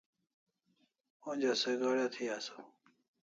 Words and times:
Onja 1.33 1.53
se 1.63 1.71
gada 1.83 2.05
thi 2.15 2.25
asaw 2.37 2.65